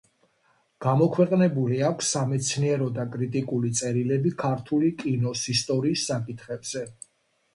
გამოქვეყნებული 0.83 1.81
აქვს 1.89 2.07
სამეცნიერო 2.15 2.87
და 2.95 3.05
კრიტიკული 3.15 3.71
წერილები 3.81 4.31
ქართული 4.45 4.89
კინოს 5.03 5.43
ისტორიის 5.57 6.07
საკითხებზე. 6.13 6.83